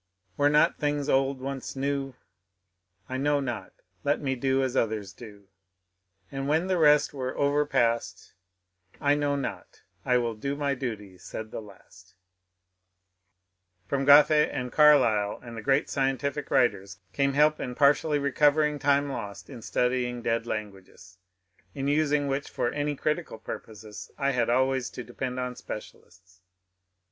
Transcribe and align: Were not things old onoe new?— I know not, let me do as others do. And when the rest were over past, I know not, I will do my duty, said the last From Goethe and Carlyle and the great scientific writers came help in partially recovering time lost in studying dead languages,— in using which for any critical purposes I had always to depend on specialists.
Were 0.35 0.49
not 0.49 0.79
things 0.79 1.09
old 1.09 1.41
onoe 1.41 1.75
new?— 1.75 2.15
I 3.07 3.17
know 3.17 3.39
not, 3.39 3.71
let 4.03 4.19
me 4.19 4.33
do 4.35 4.63
as 4.63 4.75
others 4.75 5.13
do. 5.13 5.47
And 6.31 6.47
when 6.47 6.65
the 6.65 6.79
rest 6.79 7.13
were 7.13 7.37
over 7.37 7.67
past, 7.67 8.33
I 8.99 9.13
know 9.13 9.35
not, 9.35 9.83
I 10.03 10.17
will 10.17 10.33
do 10.33 10.55
my 10.55 10.73
duty, 10.73 11.19
said 11.19 11.51
the 11.51 11.61
last 11.61 12.15
From 13.85 14.03
Goethe 14.03 14.31
and 14.51 14.71
Carlyle 14.71 15.39
and 15.43 15.55
the 15.55 15.61
great 15.61 15.87
scientific 15.87 16.49
writers 16.49 16.97
came 17.13 17.33
help 17.33 17.59
in 17.59 17.75
partially 17.75 18.17
recovering 18.17 18.79
time 18.79 19.07
lost 19.07 19.51
in 19.51 19.61
studying 19.61 20.23
dead 20.23 20.47
languages,— 20.47 21.19
in 21.75 21.87
using 21.87 22.25
which 22.27 22.49
for 22.49 22.71
any 22.71 22.95
critical 22.95 23.37
purposes 23.37 24.09
I 24.17 24.31
had 24.31 24.49
always 24.49 24.89
to 24.89 25.03
depend 25.03 25.39
on 25.39 25.55
specialists. 25.55 26.41